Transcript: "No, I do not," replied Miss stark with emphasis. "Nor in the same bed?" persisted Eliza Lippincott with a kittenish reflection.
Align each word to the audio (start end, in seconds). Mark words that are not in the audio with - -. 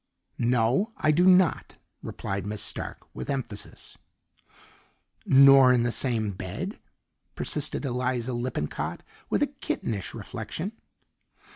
"No, 0.39 0.93
I 0.97 1.11
do 1.11 1.27
not," 1.27 1.77
replied 2.01 2.43
Miss 2.47 2.63
stark 2.63 3.05
with 3.13 3.29
emphasis. 3.29 3.99
"Nor 5.27 5.71
in 5.71 5.83
the 5.83 5.91
same 5.91 6.31
bed?" 6.31 6.79
persisted 7.35 7.85
Eliza 7.85 8.33
Lippincott 8.33 9.03
with 9.29 9.43
a 9.43 9.47
kittenish 9.61 10.15
reflection. 10.15 10.71